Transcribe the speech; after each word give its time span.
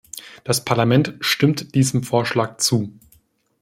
Das 0.43 0.65
Parlament 0.65 1.13
stimmt 1.21 1.75
diesem 1.75 2.01
Vorschlag 2.01 2.57
zu. 2.57 2.91